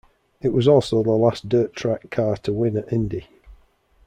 It 0.41 0.51
was 0.51 0.67
also 0.67 1.03
the 1.03 1.11
last 1.11 1.47
dirt 1.47 1.75
track 1.75 2.09
car 2.09 2.35
to 2.37 2.51
win 2.53 2.75
at 2.75 2.91
Indy. 2.91 3.27